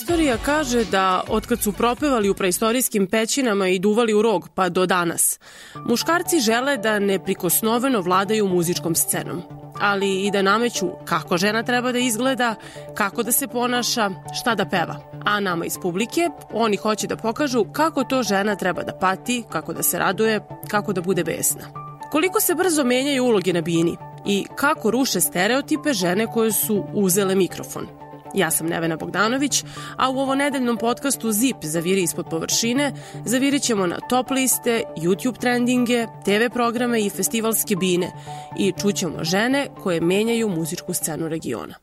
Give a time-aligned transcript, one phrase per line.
[0.00, 4.86] istorija kaže da otkad su propevali u preistorijskim pećinama i duvali u rog pa do
[4.86, 5.40] danas,
[5.86, 9.42] muškarci žele da neprikosnoveno vladaju muzičkom scenom,
[9.80, 12.54] ali i da nameću kako žena treba da izgleda,
[12.94, 14.96] kako da se ponaša, šta da peva.
[15.24, 19.72] A nama iz publike oni hoće da pokažu kako to žena treba da pati, kako
[19.72, 21.72] da se raduje, kako da bude besna.
[22.10, 27.34] Koliko se brzo menjaju uloge na bini i kako ruše stereotipe žene koje su uzele
[27.34, 27.86] mikrofon–
[28.34, 29.64] Ja sam Nevena Bogdanović,
[29.96, 32.92] a u ovo nedeljnom podcastu ZIP zaviri ispod površine
[33.24, 38.12] zavirit ćemo na top liste, YouTube trendinge, TV programe i festivalske bine
[38.58, 41.74] i čućemo žene koje menjaju muzičku scenu regiona.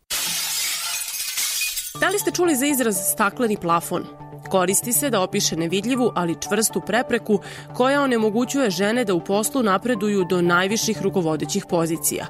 [2.02, 4.27] Da li ste čuli za izraz stakleni plafon?
[4.50, 7.40] Koristi se da opiše nevidljivu, ali čvrstu prepreku
[7.74, 12.26] koja onemogućuje žene da u poslu napreduju do najviših rukovodećih pozicija,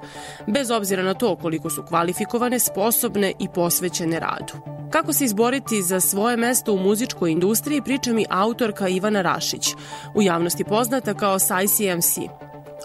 [0.47, 4.53] bez obzira na to koliko su kvalifikovane, sposobne i posvećene radu.
[4.89, 9.67] Kako se izboriti za svoje mesto u muzičkoj industriji priča mi autorka Ivana Rašić,
[10.15, 12.17] u javnosti poznata kao SciCMC.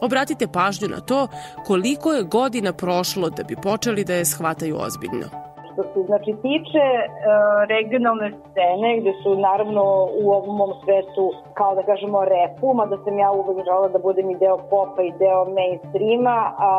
[0.01, 1.29] Obratite pažnju na to
[1.67, 5.52] koliko je godina prošlo da bi počeli da je shvataju ozbiljno.
[5.73, 7.09] Što se znači tiče uh,
[7.75, 9.83] regionalne scene gde su naravno
[10.23, 14.31] u ovom mom svetu kao da kažemo repu, mada sam ja uvek žela da budem
[14.31, 16.73] i deo popa i deo mainstreama, a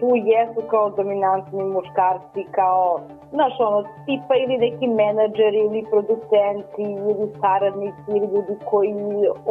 [0.00, 7.26] tu jesu kao dominantni muškarci kao znaš ono, tipa ili neki menadžeri ili producenti ili
[7.40, 8.94] saradnici ili ljudi koji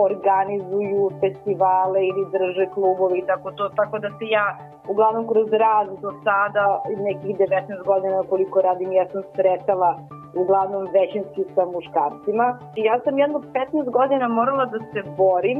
[0.08, 5.88] organizuju festivale ili drže klubovi i tako to, tako da se ja uglavnom kroz rad
[6.02, 10.00] do sada nekih 19 godina koliko radim ja sam sretala
[10.42, 12.48] uglavnom većinski sa muškarcima.
[12.76, 15.60] I ja sam jedno 15 godina morala da se borim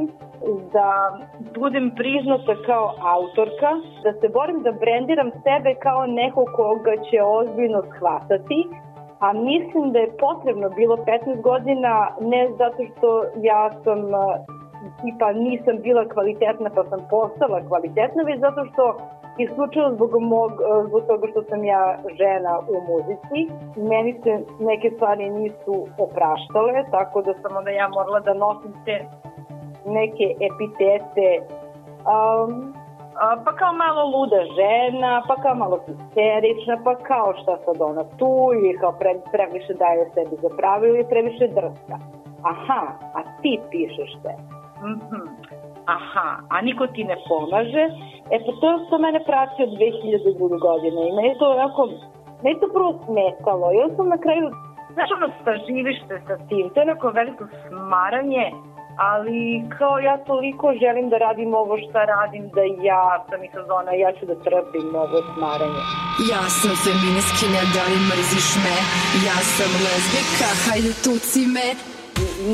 [0.72, 0.90] da
[1.60, 3.70] budem priznata kao autorka,
[4.04, 8.58] da se borim da brendiram sebe kao neko koga će ozbiljno shvatati,
[9.20, 13.08] a mislim da je potrebno bilo 15 godina ne zato što
[13.50, 14.00] ja sam
[15.02, 18.84] tipa nisam bila kvalitetna pa sam postala kvalitetna, već zato što
[19.38, 20.52] isključivo zbog, mog,
[20.88, 23.40] zbog toga što sam ja žena u muzici.
[23.76, 28.96] Meni se neke stvari nisu opraštale, tako da sam onda ja morala da nosim te
[29.86, 31.28] neke epitete
[32.12, 32.74] um,
[33.44, 38.50] pa kao malo luda žena, pa kao malo histerična, pa kao šta sad ona tu,
[38.54, 41.96] ili kao pre, previše daje sebi za pravilo ili previše drska.
[42.42, 42.82] Aha,
[43.14, 44.34] a ti pišeš te.
[44.86, 45.37] Mm -hmm.
[45.96, 47.84] Aha, a niko ti ne pomaže.
[48.34, 50.60] E pa to što mene prati od 2002.
[50.68, 51.82] godine i meni to onako,
[52.42, 53.66] meni to prvo smetalo.
[53.72, 54.44] I onda sam na kraju,
[54.94, 55.26] znaš ono,
[55.66, 58.44] živiš se sa tim, to je onako veliko smaranje,
[59.12, 59.40] ali
[59.78, 64.10] kao ja toliko želim da radim ovo šta radim, da ja sam i sezona, ja
[64.16, 65.82] ću da trpim ovo smaranje.
[66.32, 68.76] Ja sam feminiskinja, da li mrziš me?
[69.28, 71.68] Ja sam lezbika, hajde tuci me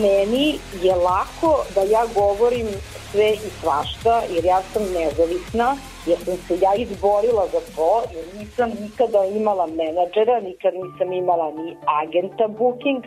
[0.02, 2.66] meni je lako da ja govorim
[3.14, 5.68] sve i svašta, jer ja sam nezavisna,
[6.08, 11.48] jer sam se ja izborila za to, jer nisam nikada imala menadžera, nikad nisam imala
[11.58, 11.68] ni
[12.00, 13.00] agenta booking,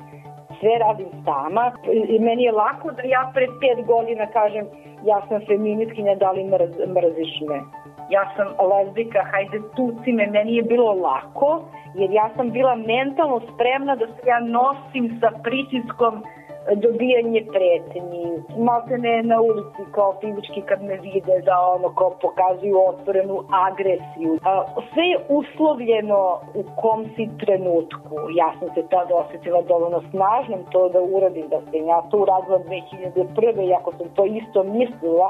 [0.60, 1.66] sve radim sama.
[2.14, 4.66] I meni je lako da ja pred pet godina kažem
[5.12, 7.60] ja sam feminiskinja, da li mrz, mrziš me?
[8.16, 11.50] Ja sam lezbika, hajde tuci me, meni je bilo lako,
[12.00, 16.24] jer ja sam bila mentalno spremna da se ja nosim sa pritiskom
[16.76, 18.26] dobijanje pretnji,
[18.68, 23.36] malte ne na ulici kao fizički kad me vide da ono kao pokazuju otvorenu
[23.68, 24.32] agresiju.
[24.94, 26.22] Sve je uslovljeno
[26.60, 28.16] u kom si trenutku.
[28.42, 32.60] Ja sam se tada osetila dovoljno snažnom to da uradim, da sam ja to uradila
[32.60, 33.70] 2001.
[33.70, 35.30] i ako sam to isto mislila,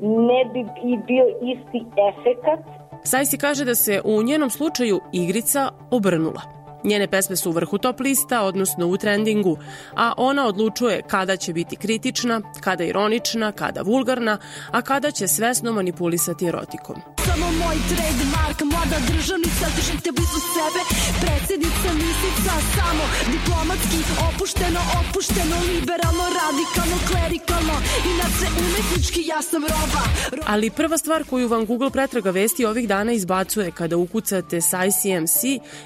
[0.00, 0.60] ne bi
[0.90, 2.60] i bio isti efekat.
[3.02, 6.55] Sajsi kaže da se u njenom slučaju igrica obrnula.
[6.86, 9.58] Njene pesme su u vrhu top lista, odnosno u trendingu,
[9.96, 14.38] a ona odlučuje kada će biti kritična, kada ironična, kada vulgarna,
[14.70, 17.25] a kada će svesno manipulisati erotikom.
[17.36, 20.80] Samo moj trademark, mlada državnica, držite blizu sebe,
[21.22, 23.98] predsednica misica, samo diplomatski,
[24.28, 27.76] opušteno, opušteno, liberalno, radikalno, klerikalno,
[28.12, 30.02] inače umetnički ja sam roba.
[30.32, 30.44] roba.
[30.46, 35.40] Ali prva stvar koju vam Google pretraga vesti ovih dana izbacuje kada ukucate SciCMC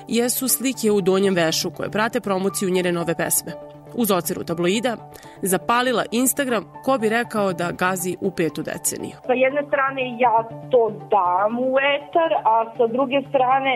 [0.08, 3.79] jesu slike u donjem vešu koje prate promociju njene nove pesme.
[3.94, 4.96] Uz oceru tabloida,
[5.42, 9.16] zapalila Instagram, ko bi rekao da gazi u petu deceniju.
[9.26, 10.36] Sa jedne strane ja
[10.70, 13.72] to dam u etar, a sa druge strane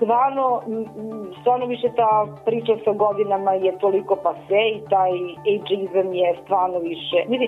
[0.00, 0.62] stvarno,
[1.40, 5.12] stvarno više ta priča sa godinama je toliko pase i taj
[5.54, 7.18] ageizam je stvarno više.
[7.32, 7.46] Vidi,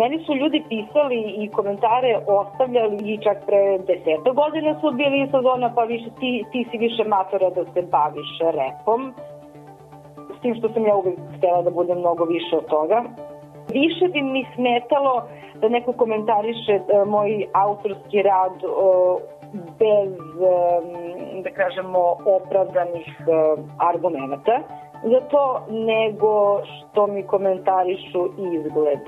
[0.00, 5.68] meni su ljudi pisali i komentare ostavljali i čak pre deseta godina su bili sezona,
[5.76, 9.00] pa više ti, ti si više matora da se baviš repom
[10.44, 12.98] tim što sam ja uvek htela da budem mnogo više od toga.
[13.72, 15.14] Više bi mi smetalo
[15.60, 19.20] da neko komentariše uh, moj autorski rad uh,
[19.80, 20.12] bez,
[20.52, 22.00] um, da kažemo,
[22.36, 23.08] opravdanih
[23.90, 24.56] argumenta
[25.12, 28.22] za to, nego što mi komentarišu
[28.54, 29.00] izgled.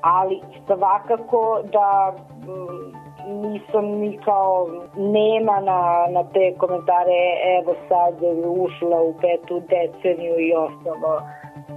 [0.00, 2.12] Ali svakako da
[3.32, 7.20] nisam ni kao nema na, na te komentare
[7.58, 8.14] evo sad
[8.46, 11.22] ušla u petu deceniju i ostalo.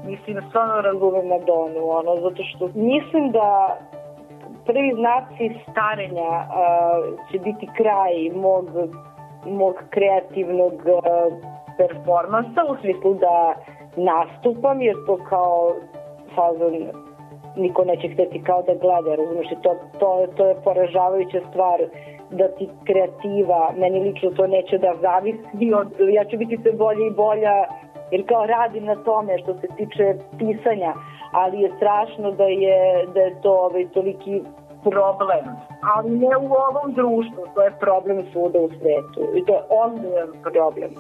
[0.06, 3.78] Mislim, stvarno razumem Madonu, ono, zato što mislim da
[4.66, 8.66] prvi znaci starenja uh, će biti kraj mog,
[9.46, 11.34] mog kreativnog uh,
[11.78, 13.54] performansa u smislu da
[13.96, 15.76] nastupam, jer to kao
[16.36, 17.05] fazon
[17.56, 21.80] niko neće hteti kao da gleda, razumiješ, to, to, to je poražavajuća stvar
[22.30, 27.08] da ti kreativa, meni lično to neće da zavisi od, ja ću biti sve bolje
[27.08, 27.56] i bolja,
[28.12, 30.94] jer kao radim na tome što se tiče pisanja,
[31.32, 34.42] ali je strašno da je, da je to ovaj, toliki
[34.84, 35.46] problem,
[35.96, 40.30] ali ne u ovom društvu, to je problem svuda u svetu i to je ozbiljan
[40.44, 40.92] problem.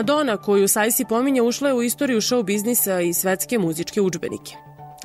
[0.00, 4.54] Madonna, koju Sajsi pominje, ušla je u istoriju show biznisa i svetske muzičke učbenike.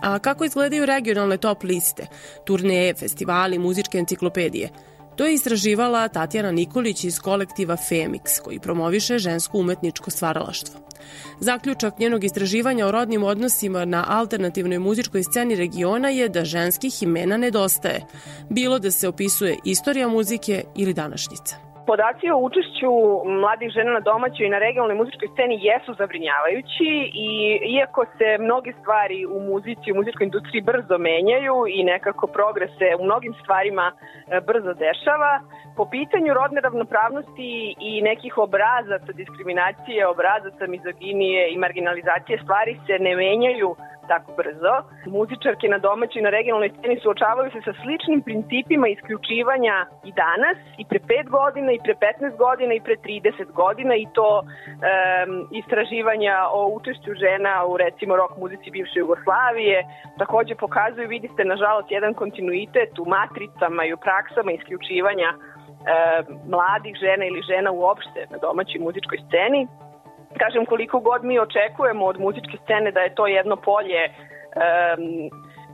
[0.01, 2.07] A kako izgledaju regionalne top liste,
[2.45, 4.69] turneje, festivali, muzičke enciklopedije?
[5.15, 10.79] To je istraživala Tatjana Nikolić iz kolektiva Femix, koji promoviše žensko umetničko stvaralaštvo.
[11.39, 17.37] Zaključak njenog istraživanja o rodnim odnosima na alternativnoj muzičkoj sceni regiona je da ženskih imena
[17.37, 18.05] nedostaje,
[18.49, 21.74] bilo da se opisuje istorija muzike ili današnjica.
[21.87, 22.91] Podaci o učešću
[23.41, 26.89] mladih žena na domaćoj i na regionalnoj muzičkoj sceni jesu zabrinjavajući
[27.27, 27.29] i
[27.75, 32.87] iako se mnoge stvari u muzici, u muzičkoj industriji brzo menjaju i nekako progres se
[32.99, 33.95] u mnogim stvarima e,
[34.47, 35.33] brzo dešava,
[35.77, 43.15] po pitanju rodne ravnopravnosti i nekih obrazaca diskriminacije, obrazaca mizoginije i marginalizacije stvari se ne
[43.15, 43.75] menjaju
[44.07, 44.75] tako brzo.
[45.05, 49.75] Muzičarke na domaćoj i na regionalnoj sceni suočavaju se sa sličnim principima isključivanja
[50.09, 54.07] i danas, i pre 5 godina, i pre 15 godina, i pre 30 godina, i
[54.17, 59.77] to um, istraživanja o učešću žena u recimo rock muzici bivše Jugoslavije
[60.17, 65.29] takođe pokazuju, vidite, nažalost, jedan kontinuitet u matricama i u praksama isključivanja
[66.53, 69.67] mladih žena ili žena uopšte na domaćoj muzičkoj sceni
[70.39, 75.29] kažem koliko god mi očekujemo od muzičke scene da je to jedno polje um,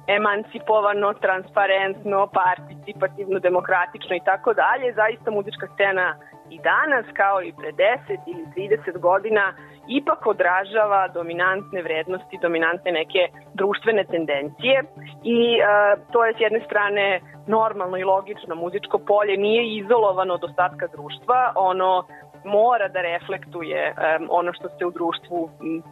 [0.07, 6.15] emancipovano, transparentno, participativno, demokratično i tako dalje, zaista muzička scena
[6.49, 9.53] i danas kao i pre 10 ili 30 godina
[9.87, 13.21] ipak odražava dominantne vrednosti, dominantne neke
[13.53, 14.83] društvene tendencije
[15.23, 15.67] i uh,
[16.11, 21.53] to je s jedne strane normalno i logično muzičko polje nije izolovano od ostatka društva,
[21.55, 22.03] ono
[22.43, 25.49] mora da reflektuje um, ono što se u društvu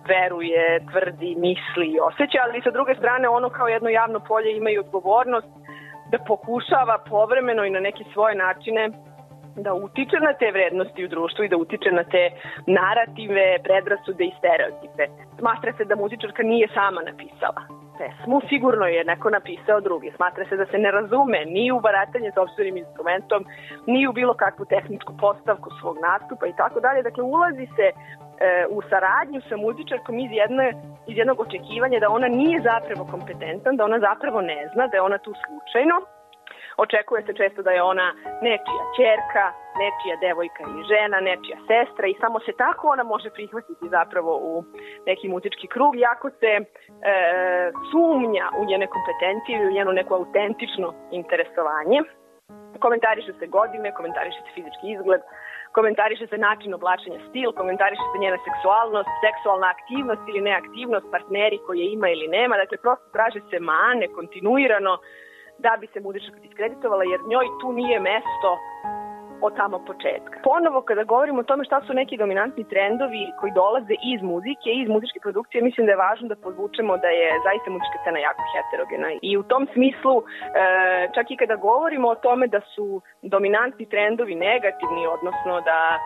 [0.08, 4.70] veruje, tvrdi, misli i osjeća, ali sa druge strane ono kao jedno javno polje ima
[4.70, 5.48] i odgovornost
[6.12, 8.90] da pokušava povremeno i na neke svoje načine
[9.56, 12.32] da utiče na te vrednosti u društvu i da utiče na te
[12.68, 15.04] narative, predrasude i stereotipe.
[15.40, 20.12] Smatra se da muzičarka nije sama napisala pesmu, sigurno je neko napisao drugi.
[20.16, 23.42] Smatra se da se ne razume ni u baratanje sobstvenim instrumentom,
[23.94, 27.08] ni u bilo kakvu tehničku postavku svog nastupa i tako dalje.
[27.08, 27.94] Dakle, ulazi se e,
[28.70, 30.68] u saradnju sa muzičarkom iz, jedne,
[31.10, 35.08] iz jednog očekivanja da ona nije zapravo kompetentan, da ona zapravo ne zna, da je
[35.10, 35.98] ona tu slučajno
[36.86, 38.08] Očekuje se često da je ona
[38.48, 39.46] nečija čerka,
[39.84, 44.54] nečija devojka ili žena, nečija sestra i samo se tako ona može prihvatiti zapravo u
[45.10, 46.64] neki muzički krug, jako se e,
[47.92, 50.88] sumnja u njene kompetencije ili u njeno neko autentično
[51.20, 52.00] interesovanje.
[52.86, 55.22] Komentariše se godine, komentariše se fizički izgled,
[55.78, 61.84] komentariše se način oblačenja, stil, komentariše se njena seksualnost, seksualna aktivnost ili neaktivnost, partneri koje
[61.86, 64.94] ima ili nema, dakle prosto traže se mane kontinuirano,
[65.66, 68.52] da bi se muzička diskreditovala, jer njoj tu nije mesto
[69.42, 70.36] od samog početka.
[70.44, 74.88] Ponovo, kada govorimo o tome šta su neki dominantni trendovi koji dolaze iz muzike, iz
[74.90, 79.10] muzičke produkcije, mislim da je važno da podvučemo da je zaista muzička scena jako heterogena.
[79.22, 80.24] I u tom smislu, e,
[81.16, 86.00] čak i kada govorimo o tome da su dominantni trendovi negativni, odnosno da e,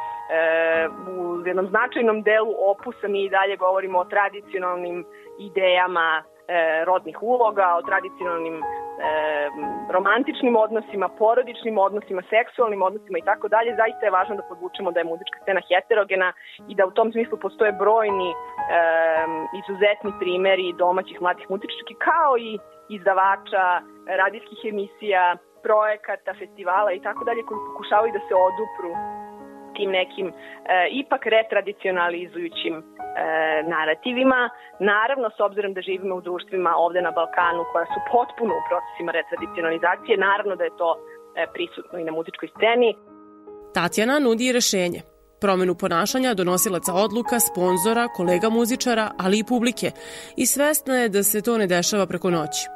[1.17, 5.05] u jednom značajnom delu opusa mi i dalje govorimo o tradicionalnim
[5.39, 6.23] idejama
[6.85, 8.63] rodnih uloga, o tradicionalnim e,
[9.89, 14.99] romantičnim odnosima, porodičnim odnosima, seksualnim odnosima i tako dalje, zaista je važno da podvučemo da
[14.99, 16.33] je muzička scena heterogena
[16.69, 18.35] i da u tom smislu postoje brojni e,
[19.61, 22.59] izuzetni primeri domaćih mladih muzički kao i
[22.89, 23.65] izdavača,
[24.21, 28.91] radijskih emisija, projekata, festivala i tako dalje koji pokušavaju da se odupru
[29.75, 30.33] tim nekim e,
[30.91, 32.83] ipak retradicionalizujućim e,
[33.75, 34.49] narativima.
[34.79, 39.11] Naravno, s obzirom da živimo u društvima ovde na Balkanu koja su potpuno u procesima
[39.19, 40.99] retradicionalizacije, naravno da je to e,
[41.53, 42.89] prisutno i na muzičkoj sceni.
[43.73, 45.01] Tatjana nudi rešenje
[45.43, 49.91] promenu ponašanja donosilaca odluka, sponzora, kolega muzičara, ali i publike
[50.37, 52.67] i svesna je da se to ne dešava preko noći.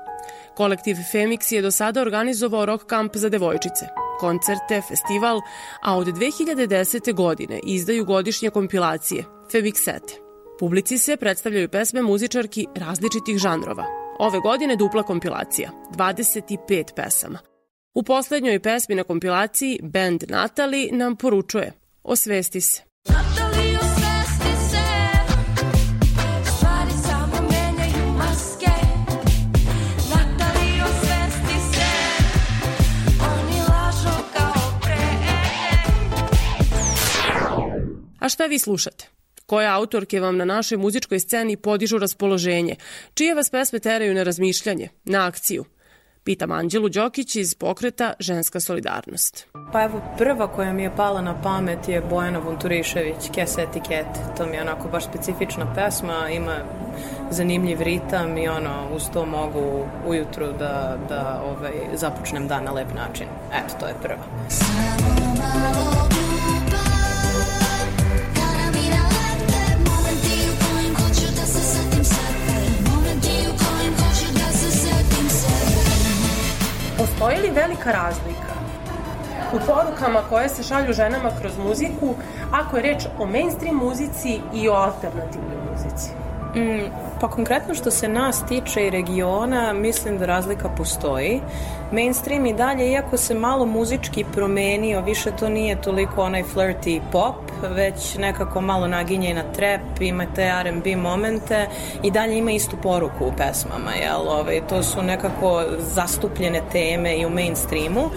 [0.58, 3.86] Kolektiv Femix je do sada organizovao rock kamp za devojčice,
[4.20, 5.42] koncerte, festival,
[5.82, 7.14] a od 2010.
[7.14, 10.27] godine izdaju godišnje kompilacije, Femixete.
[10.60, 13.86] Publici se predstavljaju pesme muzičarki različitih žanrova.
[14.20, 17.40] Ove godine dupla kompilacija, 25 pesama.
[17.94, 21.74] U poslednjoj pesmi na kompilaciji band Natali nam poručuje
[22.04, 22.82] Osvesti se.
[23.10, 24.86] Natali, osvesti se
[26.58, 28.76] Stvari samo menjaju maske
[30.10, 31.88] Natali, osvesti se
[33.22, 34.98] Oni lažu kao pre
[38.20, 39.17] A šta vi slušate?
[39.48, 42.76] Koje autorke vam na našoj muzičkoj sceni podižu raspoloženje?
[43.14, 45.66] Čije vas pesme teraju na razmišljanje, na akciju?
[46.24, 49.48] Pitam Anđelu Đokić iz pokreta Ženska solidarnost.
[49.74, 54.20] Pa evo, prva koja mi je pala na pamet je Bojana Vunturišević, Kes etikete.
[54.38, 56.56] To mi je onako baš specifična pesma, ima
[57.32, 62.94] zanimljiv ritam i ono, uz to mogu ujutru da, da ovaj, započnem dan na lep
[62.96, 63.28] način.
[63.54, 64.24] Eto, to je prva.
[64.50, 66.17] Samo malo
[77.20, 78.54] Postoji li velika razlika
[79.54, 82.16] u porukama koje se šalju ženama kroz muziku
[82.52, 86.10] ako je reč o mainstream muzici i o alternativnoj muzici?
[86.56, 91.42] Mm, pa konkretno što se nas tiče i regiona, mislim da razlika postoji.
[91.92, 97.36] Mainstream i dalje, iako se malo muzički promenio, više to nije toliko onaj flirty pop,
[97.70, 101.68] već nekako malo naginje na trap, ima te R&B momente
[102.04, 104.22] i dalje ima istu poruku u pesmama, jel?
[104.22, 108.10] Ove, ovaj, to su nekako zastupljene teme i u mainstreamu,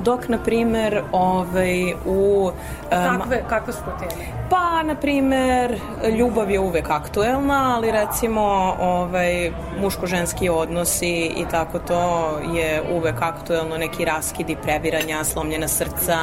[0.00, 2.50] dok, na primer, ovaj, u...
[2.90, 4.26] Kakve, kakve su to teme?
[4.50, 5.80] Pa, na primer,
[6.18, 9.50] ljubav je uvek aktuelna, ali recimo ovaj,
[9.80, 16.18] muško-ženski odnosi i tako to je uvek aktuelno, neki raskidi, previranja, slomljena srca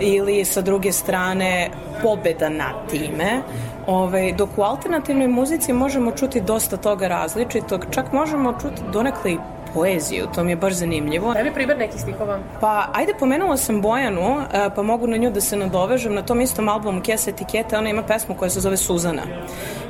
[0.00, 1.70] ili sa druge strane
[2.02, 3.42] pobeda nad time.
[3.86, 9.32] Ove, ovaj, dok u alternativnoj muzici možemo čuti dosta toga različitog, čak možemo čuti donekle
[9.32, 9.38] i
[9.78, 11.32] poeziju, to mi je baš zanimljivo.
[11.34, 12.38] Daj mi primer nekih stihova.
[12.60, 16.14] Pa, ajde, pomenula sam Bojanu, e, pa mogu na nju da se nadovežem.
[16.14, 19.22] Na tom istom albumu Kes etikete, ona ima pesmu koja se zove Suzana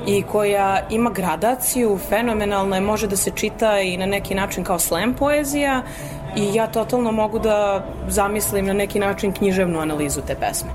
[0.06, 4.78] i koja ima gradaciju, fenomenalna je, može da se čita i na neki način kao
[4.78, 5.82] slam poezija
[6.36, 10.70] i ja totalno mogu da zamislim na neki način književnu analizu te pesme.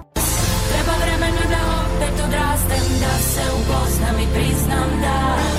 [0.71, 5.52] Treba vremena da opet odrastem, da se upoznam i priznam da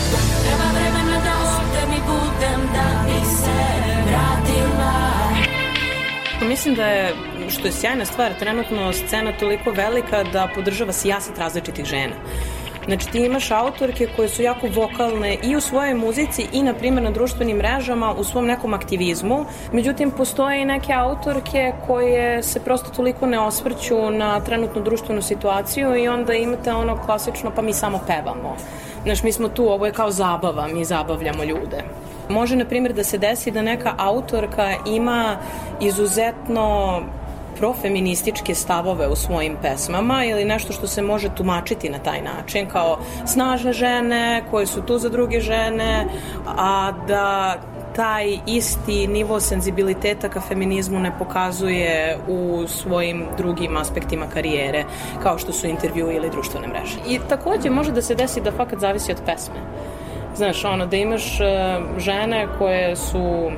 [6.48, 7.14] Mislim da je,
[7.48, 12.14] što je sjajna stvar, trenutno scena toliko velika da podržava sijaset različitih žena.
[12.86, 17.02] Znači ti imaš autorke koje su jako vokalne i u svojoj muzici i na primjer
[17.02, 19.44] na društvenim mrežama u svom nekom aktivizmu.
[19.72, 25.96] Međutim, postoje i neke autorke koje se prosto toliko ne osvrću na trenutnu društvenu situaciju
[25.96, 28.56] i onda imate ono klasično pa mi samo pevamo.
[29.04, 31.84] Znaš, mi smo tu, ovo je kao zabava, mi zabavljamo ljude.
[32.28, 35.36] Može, na primjer, da se desi da neka autorka ima
[35.80, 37.00] izuzetno
[37.58, 42.98] profeminističke stavove u svojim pesmama ili nešto što se može tumačiti na taj način kao
[43.26, 46.06] snažne žene koje su tu za druge žene,
[46.46, 47.56] a da
[47.96, 54.84] taj isti nivo senzibiliteta ka feminizmu ne pokazuje u svojim drugim aspektima karijere,
[55.22, 56.98] kao što su intervju ili društvene mreže.
[57.08, 59.60] I takođe može da se desi da fakat zavisi od pesme.
[60.36, 61.46] Znaš, ono, da imaš uh,
[61.98, 63.50] žene koje su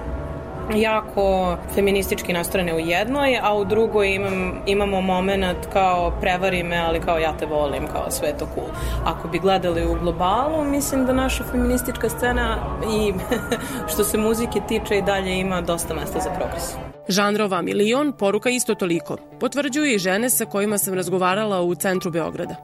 [0.74, 7.00] jako feministički nastrojene u jednoj, a u drugoj imam, imamo moment kao prevari me, ali
[7.00, 8.66] kao ja te volim, kao sve to cool.
[9.04, 12.56] Ako bi gledali u globalu, mislim da naša feministička scena
[12.98, 13.12] i
[13.92, 16.95] što se muzike tiče i dalje ima dosta mesta za progres.
[17.08, 19.16] Žanrova milion, poruka isto toliko.
[19.40, 22.56] Potvrđuju i žene sa kojima sam razgovarala u centru Beograda.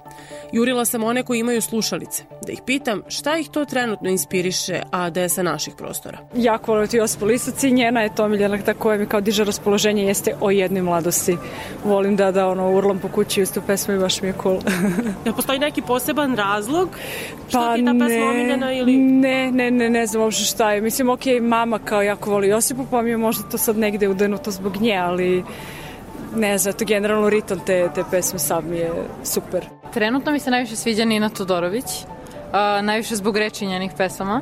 [0.53, 5.11] Jurila sam one koji imaju slušalice, da ih pitam šta ih to trenutno inspiriše, a
[5.11, 6.19] da je sa naših prostora.
[6.35, 9.45] Jako volim ti Josipa Lisac i njena je to miljena ta koja mi kao diže
[9.45, 11.37] raspoloženje jeste o jednoj mladosti.
[11.85, 14.59] Volim da da ono urlam po kući istu pesmu i baš mi je cool.
[15.27, 16.89] ja postoji neki poseban razlog
[17.49, 18.97] što pa ti ta pesma ne, omiljena ili?
[18.97, 20.81] Ne, ne, ne, ne znam uopšte šta je.
[20.81, 24.15] Mislim, ok, mama kao jako voli Josipu, pa mi je možda to sad negde u
[24.33, 25.45] okrenuto zbog nje, ali
[26.37, 28.91] ne znam, to generalno ritam te, te pesme sad mi je
[29.25, 29.67] super.
[29.93, 34.41] Trenutno mi se najviše sviđa Nina Todorović, uh, najviše zbog reči njenih pesama,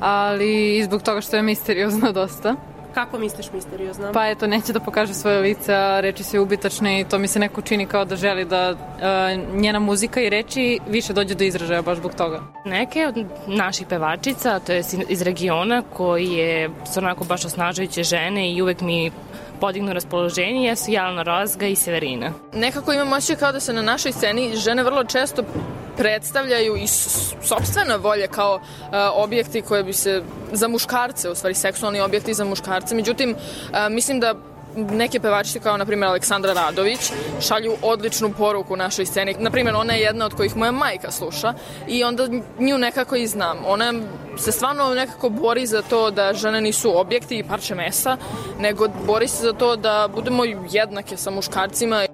[0.00, 2.54] ali i zbog toga što je misteriozna dosta.
[2.96, 4.12] Kako misliš misteriozno?
[4.12, 7.38] Pa eto, neće da pokaže svoje lice, a reči su ubitačne i to mi se
[7.38, 11.82] neko čini kao da želi da uh, njena muzika i reči više dođe do izražaja
[11.82, 12.42] baš zbog toga.
[12.64, 18.52] Neke od naših pevačica, to je iz regiona, koji je su onako baš osnažujuće žene
[18.52, 19.10] i uvek mi
[19.60, 22.32] podignu raspoloženje jesu Jelena Rozga i Severina.
[22.52, 25.42] Nekako imam osjećaj kao da se na našoj sceni žene vrlo često
[25.96, 26.86] predstavljaju i
[27.42, 28.62] sobstvena volje kao uh,
[29.14, 30.22] objekti koje bi se
[30.52, 32.94] za muškarce, u stvari seksualni objekti za muškarce.
[32.94, 34.34] Međutim, uh, mislim da
[34.76, 39.34] neke pevačice kao na primjer Aleksandra Radović šalju odličnu poruku našoj sceni.
[39.38, 41.54] Na primjer, ona je jedna od kojih moja majka sluša
[41.88, 42.28] i onda
[42.58, 43.58] nju nekako i znam.
[43.66, 43.92] Ona
[44.38, 48.16] se stvarno nekako bori za to da žene nisu objekti i parče mesa,
[48.58, 52.06] nego bori se za to da budemo jednake sa muškarcima.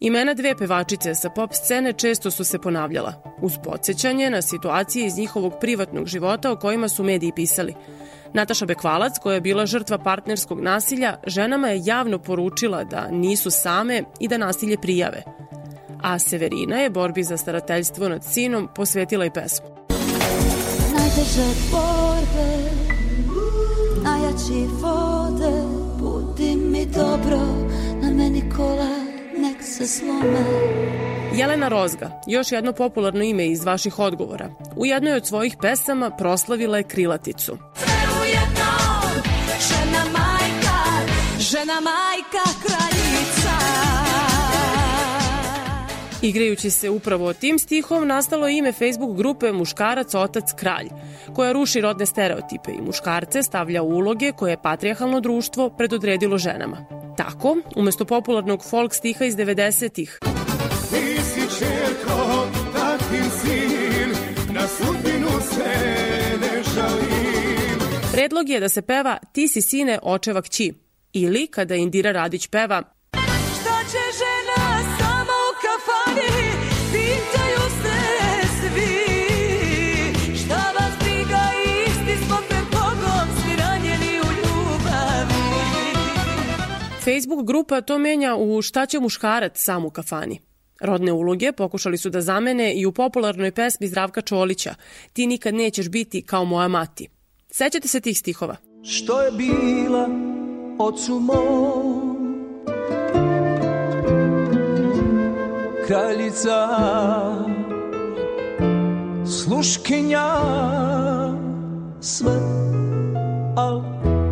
[0.00, 5.18] Imena dve pevačice sa pop scene često su se ponavljala, uz podsjećanje na situacije iz
[5.18, 7.74] njihovog privatnog života o kojima su mediji pisali.
[8.34, 14.02] Nataša Bekvalac, koja je bila žrtva partnerskog nasilja, ženama je javno poručila da nisu same
[14.20, 15.22] i da nasilje prijave.
[16.02, 19.68] A Severina je borbi za starateljstvo nad sinom posvetila i pesmu.
[20.98, 22.70] Najteže borbe,
[24.04, 25.62] najjači vode,
[25.98, 27.38] budi mi dobro,
[28.02, 28.90] na meni kola
[29.38, 30.44] nek se slome.
[31.34, 36.76] Jelena Rozga, još jedno popularno ime iz vaših odgovora, u jednoj od svojih pesama proslavila
[36.76, 37.56] je krilaticu.
[37.76, 37.99] žena
[41.50, 43.56] žena majka kraljica.
[46.22, 50.88] Igrajući se upravo tim stihom nastalo je ime Facebook grupe Muškarac, Otac, Kralj,
[51.34, 56.86] koja ruši rodne stereotipe i muškarce stavlja u uloge koje je patrijarhalno društvo predodredilo ženama.
[57.16, 60.18] Tako, umesto popularnog folk stiha iz 90-ih.
[60.90, 64.10] Ti si čerko, tatin sin,
[64.54, 65.74] na sudbinu se
[66.40, 67.78] ne žalim.
[68.12, 70.89] Predlog je da se peva Ti si sine očeva kći.
[71.12, 72.82] Ili kada Indira Radić peva
[73.60, 76.50] Šta će žena sama u kafani,
[76.92, 77.98] pitaju se
[78.60, 78.94] svi.
[80.36, 81.40] Šta vas briga,
[81.86, 85.34] isti smo pred Bogom, svi ranjeni u ljubavi.
[87.04, 90.40] Facebook grupa to menja u Šta će muškarac sam u kafani.
[90.80, 94.74] Rodne uloge pokušali su da zamene i u popularnoj pesmi Zdravka Čolića
[95.12, 97.08] Ti nikad nećeš biti kao moja mati.
[97.50, 98.56] Sećate se tih stihova?
[98.84, 100.29] Što je bila
[100.80, 102.16] ocu mom
[105.86, 106.68] Kraljica
[109.26, 110.28] Sluškinja
[112.00, 112.40] Sve
[113.56, 113.82] Al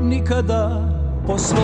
[0.02, 0.88] nikada
[1.26, 1.62] po svom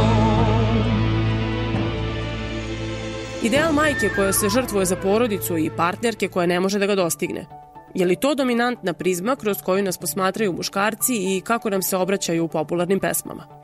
[3.42, 7.46] Ideal majke koja se žrtvuje za porodicu i partnerke koja ne može da ga dostigne.
[7.94, 12.44] Je li to dominantna prizma kroz koju nas posmatraju muškarci i kako nam se obraćaju
[12.44, 13.63] u popularnim pesmama?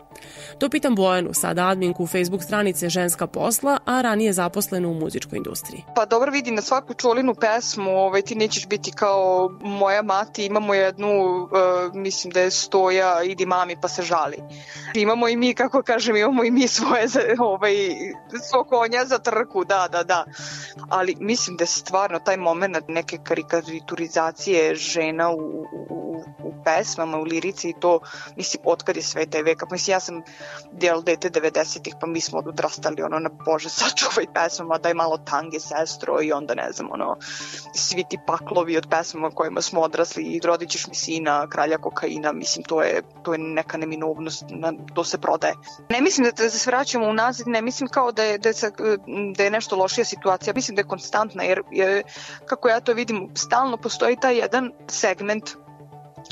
[0.58, 5.84] To pitam Bojanu, sada adminku Facebook stranice Ženska posla, a ranije zaposlenu u muzičkoj industriji.
[5.94, 10.74] Pa dobro vidi na svaku čolinu pesmu, ovaj, ti nećeš biti kao moja mati, imamo
[10.74, 14.36] jednu, uh, mislim da je stoja, idi mami pa se žali.
[14.94, 17.06] Imamo i mi, kako kažem, imamo i mi svoje,
[17.38, 17.74] ovaj,
[18.50, 20.24] svog konja za trku, da, da, da.
[20.88, 27.22] Ali mislim da je stvarno taj moment neke karikaturizacije žena u, u, u pesmama, u
[27.22, 28.00] lirici i to,
[28.36, 29.66] mislim, otkad je sve te veka.
[29.70, 30.09] Mislim, ja sam
[30.72, 35.60] del dete 90-ih, pa mi smo odrastali ono na Bože sačuvaj pesmama, daj malo tange
[35.60, 37.16] sestro i onda ne znam, ono,
[37.74, 42.32] svi ti paklovi od pesmama kojima smo odrasli i rodit ćeš mi sina, kralja kokaina,
[42.32, 45.54] mislim, to je, to je neka neminovnost, na, to se prodaje.
[45.88, 48.54] Ne mislim da, da se vraćamo unazad, ne mislim kao da je, da je,
[49.36, 52.02] da je nešto lošija situacija, mislim da je konstantna, jer je,
[52.46, 55.50] kako ja to vidim, stalno postoji taj jedan segment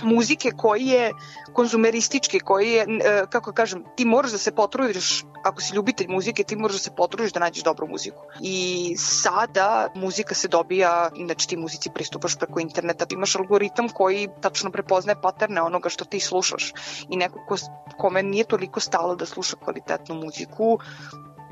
[0.03, 1.13] muzike koji je
[1.53, 6.45] konzumeristički, koji je, e, kako kažem, ti moraš da se potrudiš, ako si ljubitelj muzike,
[6.45, 8.23] ti moraš da se potrudiš da nađeš dobru muziku.
[8.41, 14.71] I sada muzika se dobija, znači ti muzici pristupaš preko interneta, imaš algoritam koji tačno
[14.71, 16.73] prepoznaje paterne onoga što ti slušaš.
[17.09, 17.57] I neko ko,
[17.97, 20.79] kome nije toliko stalo da sluša kvalitetnu muziku,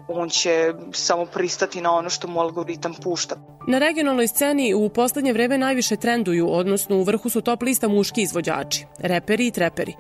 [0.09, 3.37] on će samo pristati na ono što mu algoritam pušta.
[3.69, 8.23] Na regionalnoj sceni u poslednje vreme najviše trenduju, odnosno u vrhu su top lista muški
[8.23, 9.95] izvođači, reperi i treperi.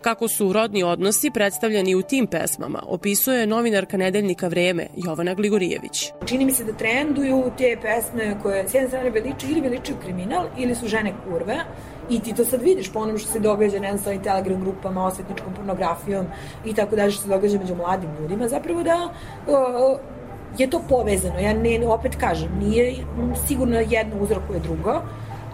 [0.00, 6.12] Kako su rodni odnosi predstavljeni u tim pesmama, opisuje novinarka nedeljnika Vreme Jovana Gligorijević.
[6.26, 10.46] Čini mi se da trenduju te pesme koje s jedne strane veliču ili veličuju kriminal
[10.58, 11.56] ili su žene kurve
[12.10, 15.54] I ti to sad vidiš po onom što se događa, ne sa telegram grupama, osvetničkom
[15.54, 16.26] pornografijom
[16.64, 19.08] i tako dalje što se događa među mladim ljudima, zapravo da
[19.46, 19.98] uh,
[20.58, 21.38] je to povezano.
[21.38, 22.94] Ja ne, opet kažem, nije
[23.46, 25.02] sigurno jedno uzrokuje drugo,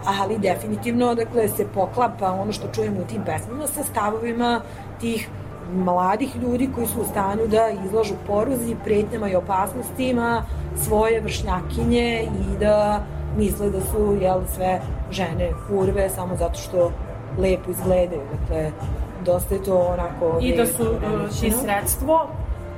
[0.05, 4.61] ali definitivno dakle, se poklapa ono što čujemo u tim pesmama sa stavovima
[4.99, 5.29] tih
[5.73, 12.59] mladih ljudi koji su u stanju da izlažu poruzi, pretnjama i opasnostima svoje vršnjakinje i
[12.59, 13.03] da
[13.37, 16.91] misle da su jel, sve žene kurve samo zato što
[17.39, 18.21] lepo izgledaju.
[18.39, 18.71] Dakle,
[19.25, 20.39] dosta je to onako...
[20.41, 22.27] I da su uh, i sredstvo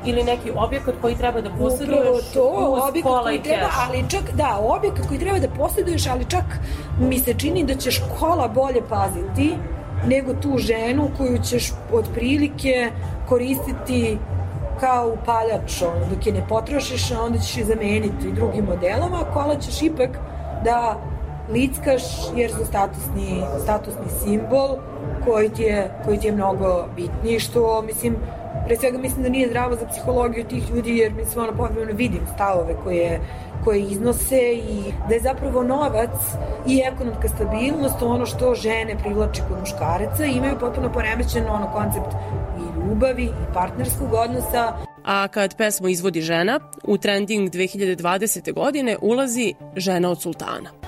[0.05, 4.59] ili neki objekat koji treba da posjeduješ to, uz objekat koji treba, ali čak, da,
[4.61, 6.45] objekat koji treba da posjeduješ, ali čak
[6.99, 9.55] mi se čini da ćeš kola bolje paziti
[10.07, 12.91] nego tu ženu koju ćeš otprilike
[13.29, 14.17] koristiti
[14.79, 19.33] kao upaljač, ono, dok je ne potrošiš, a onda ćeš je zameniti drugim modelom, a
[19.33, 20.09] kola ćeš ipak
[20.65, 20.97] da
[21.49, 22.03] lickaš
[22.35, 24.69] jer su statusni, statusni simbol
[25.25, 28.15] koji ti je, koji ti je mnogo bitniji, što mislim
[28.65, 32.21] pre svega mislim da nije zdravo za psihologiju tih ljudi jer mislim ono potrebno vidim
[32.35, 33.19] stavove koje
[33.63, 36.09] koje iznose i da je zapravo novac
[36.67, 42.15] i ekonomska stabilnost ono što žene privlači kod muškaraca imaju potpuno poremećen ono koncept
[42.57, 48.53] i ljubavi i partnerskog odnosa A kad pesmu izvodi žena, u trending 2020.
[48.53, 50.84] godine ulazi žena od sultana.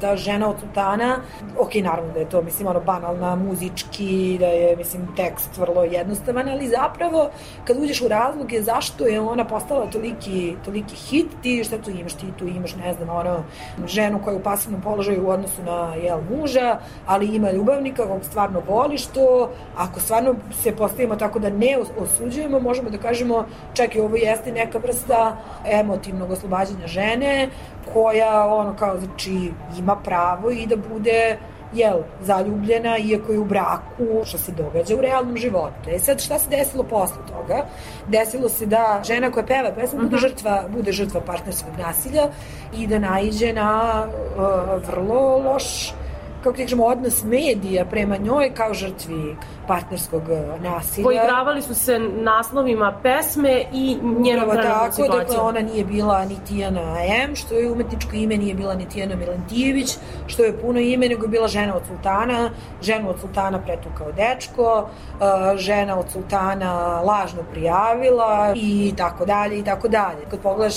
[0.00, 1.16] Ta žena od sultana,
[1.58, 6.48] ok, naravno da je to, mislim, ono, banalna, muzički, da je, mislim, tekst vrlo jednostavan,
[6.48, 7.30] ali zapravo,
[7.64, 12.14] kad uđeš u razloge zašto je ona postala toliki, toliki hit, ti šta tu imaš,
[12.14, 13.44] ti tu imaš, ne znam, ono,
[13.86, 18.24] ženu koja je u pasivnom položaju u odnosu na, jel, muža, ali ima ljubavnika kog
[18.24, 23.44] stvarno voli, što, ako stvarno se postavimo tako da ne os- osuđujemo, možemo da kažemo,
[23.74, 25.36] čak i ovo jeste neka vrsta
[25.70, 27.48] emotivnog oslobađanja žene,
[27.92, 31.38] koja, ono, kao, znači, ima pravo i da bude
[31.72, 35.90] jel, zaljubljena, iako je u braku, što se događa u realnom životu.
[35.90, 37.66] E sad, šta se desilo posle toga?
[38.08, 42.28] Desilo se da žena koja peva pesmu bude žrtva, bude žrtva partnerskog nasilja
[42.76, 45.94] i da naiđe na uh, vrlo loš
[46.42, 51.04] kako ti kažemo, odnos medija prema njoj kao žrtvi partnerskog uh, nasilja.
[51.04, 55.46] Poigravali su se naslovima pesme i njenom Upravo tako, dakle situacijom.
[55.46, 59.96] ona nije bila ni Tijana M, što je umetničko ime, nije bila ni Tijana Milentijević,
[60.26, 62.50] što je puno ime, nego je bila žena od sultana,
[62.82, 69.64] ženu od sultana pretukao dečko, uh, žena od sultana lažno prijavila i tako dalje i
[69.64, 70.24] tako dalje.
[70.30, 70.74] Kad pogledaš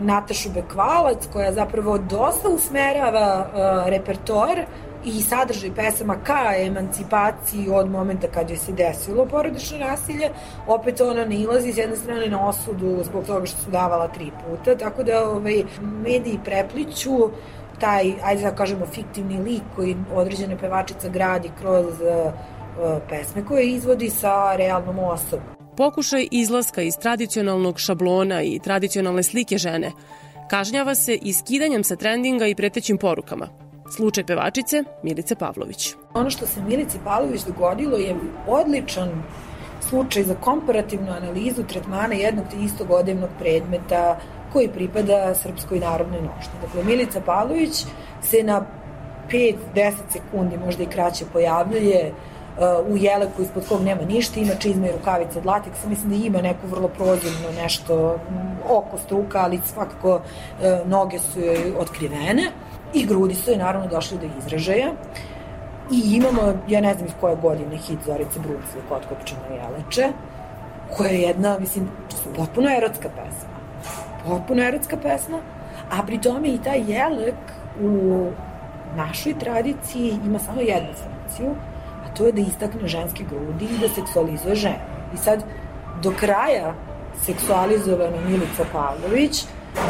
[0.00, 4.58] Natašu Bekvalac, koja zapravo dosta usmerava uh, repertoar
[5.08, 10.30] i sadržaj pesama ka emancipaciji od momenta kad joj se desilo porodično nasilje,
[10.66, 14.30] opet ona ne ilazi s jedne strane na osudu zbog toga što su davala tri
[14.30, 17.30] puta, tako da ovaj, mediji prepliću
[17.80, 22.32] taj, ajde da kažemo, fiktivni lik koji određena pevačica gradi kroz uh,
[23.08, 25.46] pesme koje izvodi sa realnom osobom.
[25.76, 29.92] Pokušaj izlaska iz tradicionalnog šablona i tradicionalne slike žene
[30.50, 33.67] kažnjava se iskidanjem sa trendinga i pretećim porukama.
[33.90, 35.94] Slučaj pevačice Milice Pavlović.
[36.14, 39.22] Ono što se Milici Pavlović dogodilo je odličan
[39.88, 44.18] slučaj za komparativnu analizu tretmana jednog istog odevnog predmeta
[44.52, 46.60] koji pripada Srpskoj narodnoj nošnji.
[46.62, 47.84] Dakle, Milica Pavlović
[48.22, 48.66] se na
[49.30, 54.88] 5-10 sekundi, možda i kraće, pojavljuje uh, u jeleku ispod kog nema ništa, ima čizme
[54.88, 58.18] i rukavice od lateksa, mislim da ima neku vrlo prozirno nešto
[58.68, 62.52] oko struka, ali svakako uh, noge su joj otkrivene
[62.94, 64.92] i grudi su joj naravno došli do izražaja.
[65.90, 70.08] I imamo, ja ne znam iz koje godine, hit Zorice Brucli, Potkopčina Jeleče,
[70.96, 71.88] koja je jedna, mislim,
[72.36, 73.58] potpuno erotska pesma.
[74.26, 75.38] Potpuno erotska pesma,
[75.90, 77.34] a pri tome i taj jelek
[77.80, 78.26] u
[78.96, 81.54] našoj tradiciji ima samo jednu funkciju,
[82.04, 84.88] a to je da istakne ženske grudi i da seksualizuje ženu.
[85.14, 85.44] I sad,
[86.02, 86.74] do kraja
[87.24, 89.44] seksualizovana Milica Pavlović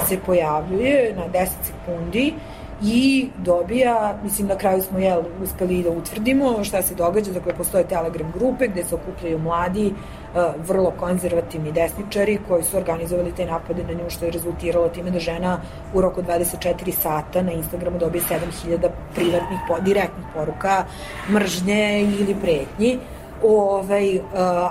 [0.08, 2.34] se pojavljuje na 10 sekundi
[2.82, 7.84] i dobija, mislim na kraju smo jel, uspeli da utvrdimo šta se događa, dakle postoje
[7.84, 13.84] telegram grupe gde se okupljaju mladi, uh, vrlo konzervativni desničari koji su organizovali te napade
[13.84, 15.60] na nju što je rezultiralo time da žena
[15.94, 20.84] u roku 24 sata na Instagramu dobije 7000 privatnih, direktnih poruka
[21.30, 22.98] mržnje ili pretnji.
[23.42, 24.22] Ovaj, uh,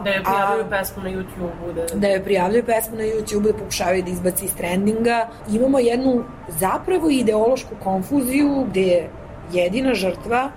[0.04, 1.74] Da je a- prijavljaju pesmu na YouTube-u.
[1.74, 1.86] Da...
[1.96, 5.28] da je prijavljaju pesmu na YouTube, da pokušavaju da izbaci iz trendinga.
[5.52, 9.10] Imamo jednu zapravo ideološku konfuziju gde
[9.54, 10.50] jedina žrtva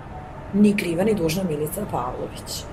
[0.53, 2.63] ni kriva ni dužna Milica Pavlović.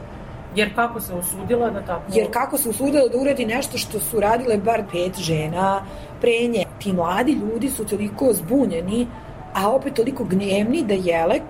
[0.57, 2.03] Jer kako se usudila da tako...
[2.14, 5.83] Jer kako se usudila da uradi nešto što su radile bar pet žena
[6.20, 6.64] pre nje.
[6.79, 9.07] Ti mladi ljudi su toliko zbunjeni,
[9.55, 11.42] a opet toliko gnevni da Jelek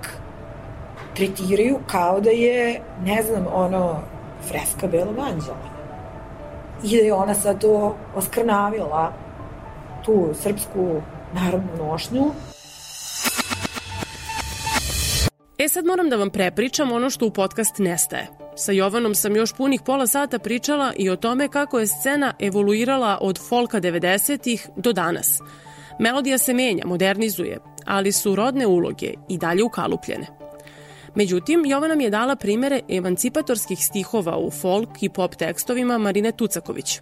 [1.19, 4.01] tretiraju kao da je, ne znam, ono,
[4.49, 5.69] freska belog anđela.
[6.83, 9.13] I da je ona sad to oskrnavila,
[10.05, 11.03] tu srpsku
[11.35, 12.25] narodnu nošnju.
[15.59, 18.27] E sad moram da vam prepričam ono što u podcast nestaje.
[18.57, 23.19] Sa Jovanom sam još punih pola sata pričala i o tome kako je scena evoluirala
[23.21, 25.41] od folka 90-ih do danas.
[26.01, 30.38] Melodija se menja, modernizuje, ali su rodne uloge i dalje ukalupljene.
[31.19, 37.01] Međutim, Jovana mi je dala primere emancipatorskih stihova u folk i pop tekstovima Marine Tucaković.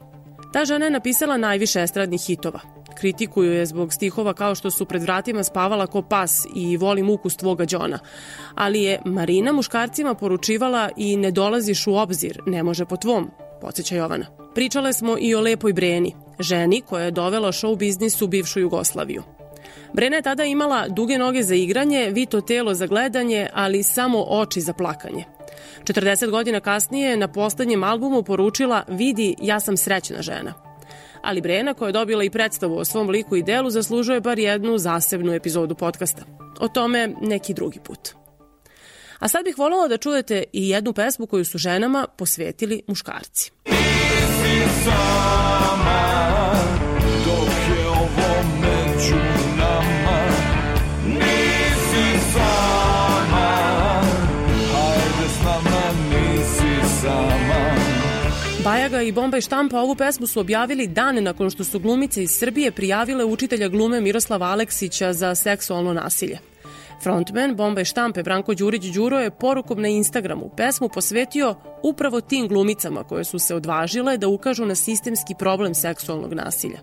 [0.52, 2.60] Ta žena je napisala najviše estradnih hitova.
[2.98, 7.36] Kritikuju je zbog stihova kao što su pred vratima spavala ko pas i volim ukus
[7.36, 7.98] tvoga džona.
[8.54, 13.96] Ali je Marina muškarcima poručivala i ne dolaziš u obzir, ne može po tvom, podsjeća
[13.96, 14.26] Jovana.
[14.54, 19.35] Pričale smo i o Lepoj Breni, ženi koja je dovela show biznis u bivšu Jugoslaviju.
[19.96, 24.60] Brena je tada imala duge noge za igranje, vito telo za gledanje, ali samo oči
[24.60, 25.24] za plakanje.
[25.84, 30.54] 40 godina kasnije na poslednjem albumu poručila Vidi, ja sam srećna žena.
[31.22, 34.78] Ali Brena, koja je dobila i predstavu o svom liku i delu, zaslužuje bar jednu
[34.78, 36.22] zasebnu epizodu podcasta.
[36.60, 38.08] O tome neki drugi put.
[39.18, 43.50] A sad bih voljela da čujete i jednu pesmu koju su ženama posvetili muškarci.
[43.66, 46.25] Nisi sama,
[58.66, 62.70] Bajaga i Bombaj štampa ovu pesmu su objavili dan nakon što su glumice iz Srbije
[62.70, 66.38] prijavile učitelja glume Miroslava Aleksića za seksualno nasilje.
[67.02, 73.04] Frontman Bombaj štampe Branko Đurić Đuro je porukom na Instagramu pesmu posvetio upravo tim glumicama
[73.04, 76.78] koje su se odvažile da ukažu na sistemski problem seksualnog nasilja.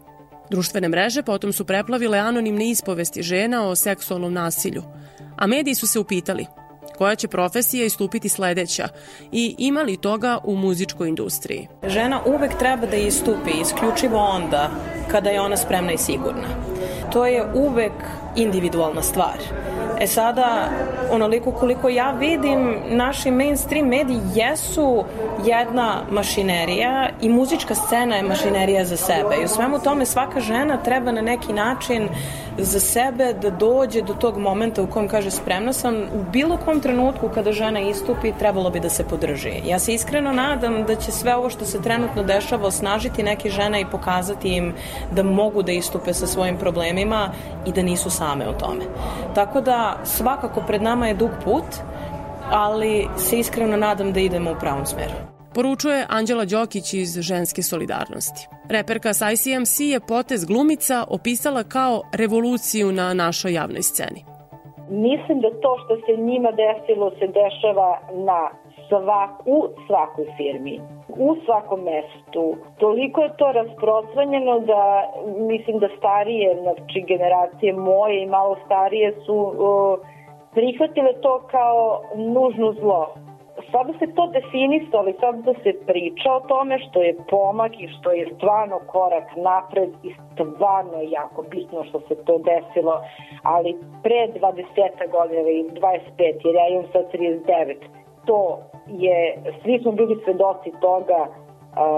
[0.50, 4.84] Društvene mreže potom su preplavile anonimne ispovesti žena o seksualnom nasilju,
[5.38, 6.46] a mediji su se upitali
[6.98, 8.88] koja će profesija istupiti sledeća
[9.32, 11.68] i ima li toga u muzičkoj industriji.
[11.88, 14.70] Žena uvek treba da istupi isključivo onda
[15.12, 16.48] kada je ona spremna i sigurna.
[17.12, 17.94] To je uvek
[18.36, 19.38] individualna stvar.
[20.00, 20.70] E sada,
[21.12, 25.04] onoliko koliko ja vidim, naši mainstream mediji jesu
[25.46, 29.36] jedna mašinerija i muzička scena je mašinerija za sebe.
[29.42, 32.10] I u svemu tome svaka žena treba na neki način
[32.58, 36.80] za sebe da dođe do tog momenta u kojem kaže spremna sam u bilo kom
[36.80, 39.62] trenutku kada žena istupi trebalo bi da se podrži.
[39.66, 43.82] Ja se iskreno nadam da će sve ovo što se trenutno dešava osnažiti neke žene
[43.82, 44.74] i pokazati im
[45.12, 47.30] da mogu da istupe sa svojim problemima
[47.66, 48.86] i da nisu same u tome.
[49.36, 51.66] Tako da svakako pred nama je dug put,
[52.52, 55.33] ali se iskreno nadam da idemo u pravom smeru.
[55.56, 58.42] Poručuje Anđela Đokić iz Ženske solidarnosti.
[58.76, 64.22] Reperka sa ICMC je potez glumica opisala kao revoluciju na našoj javnoj sceni.
[64.90, 67.92] Mislim da to što se njima desilo se dešava
[68.30, 68.42] na
[68.90, 70.76] svaku, svakoj firmi,
[71.28, 72.44] u svakom mestu.
[72.84, 74.84] Toliko je to rasprostranjeno da
[75.52, 79.54] mislim da starije, znači generacije moje i malo starije su uh,
[80.54, 83.23] prihvatile to kao nužno zlo
[83.74, 87.88] sada se to definisalo i sada da se priča o tome što je pomak i
[87.96, 92.96] što je stvarno korak napred i stvarno je jako bitno što se to desilo,
[93.44, 97.76] ali pre 20 godina i 25, jer ja imam sad 39,
[98.26, 101.28] to je, svi smo bili svedoci toga,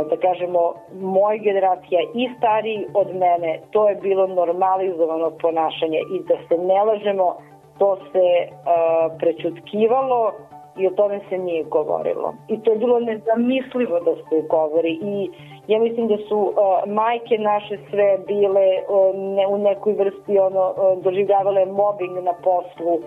[0.10, 6.36] da kažemo, moja generacija i stariji od mene, to je bilo normalizovano ponašanje i da
[6.48, 7.36] se ne lažemo,
[7.78, 10.32] to se uh, prećutkivalo,
[10.78, 12.34] i o tome se nije govorilo.
[12.48, 15.30] I to je bilo nezamislivo da se govori i
[15.68, 16.54] ja mislim da su uh,
[16.94, 23.00] majke naše sve bile uh, ne, u nekoj vrsti ono uh, doživljavale mobbing na poslu,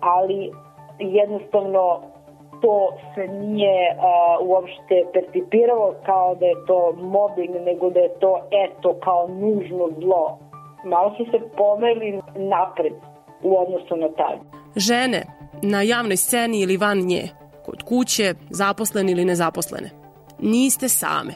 [0.00, 0.50] ali
[0.98, 2.00] jednostavno
[2.62, 8.40] to se nije uh, uopšte percipiralo kao da je to mobbing, nego da je to
[8.50, 10.38] eto kao nužno zlo.
[10.84, 12.92] Malo su se pomeli napred
[13.42, 14.38] u odnosu na tad.
[14.76, 17.28] Žene na javnoj sceni ili van nje,
[17.64, 19.90] kod kuće, zaposlene ili nezaposlene.
[20.38, 21.34] Niste same.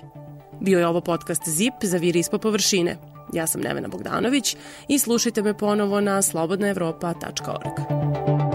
[0.61, 2.96] Bio je ovo podcast ZIP za vir ispod površine.
[3.33, 4.56] Ja sam Nevena Bogdanović
[4.88, 8.49] i slušajte me ponovo na slobodnaevropa.org.